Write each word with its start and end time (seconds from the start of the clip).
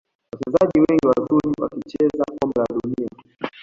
wachezaji 0.33 0.79
wengi 0.79 1.07
wazuri 1.07 1.53
wakicheza 1.61 2.23
kombe 2.39 2.59
la 2.59 2.79
dunia 2.83 3.09